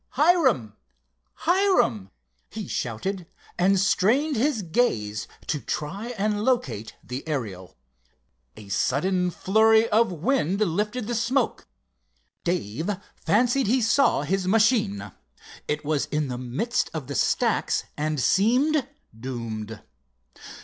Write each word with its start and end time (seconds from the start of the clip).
"Hiram! 0.13 0.73
Hiram!" 1.45 2.09
he 2.49 2.67
shouted, 2.67 3.27
and 3.59 3.79
strained 3.79 4.35
his 4.35 4.63
gaze 4.63 5.27
to 5.45 5.59
try 5.61 6.07
and 6.17 6.43
locate 6.43 6.95
the 7.03 7.21
Ariel. 7.27 7.77
A 8.57 8.69
sudden 8.69 9.29
flurry 9.29 9.87
of 9.89 10.11
wind 10.11 10.59
lifted 10.59 11.05
the 11.05 11.13
smoke. 11.13 11.67
Dave 12.43 12.89
fancied 13.15 13.67
he 13.67 13.79
saw 13.79 14.23
his 14.23 14.47
machine. 14.47 15.11
It 15.67 15.85
was 15.85 16.07
in 16.07 16.29
the 16.29 16.39
midst 16.39 16.89
of 16.95 17.05
the 17.05 17.13
stacks 17.13 17.83
and 17.95 18.19
seemed 18.19 18.87
doomed. 19.15 19.83